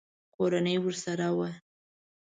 [0.35, 1.49] کورنۍ ورسره وه.